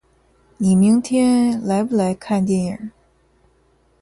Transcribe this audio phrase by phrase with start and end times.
[0.57, 2.91] 你明天来不来看电影？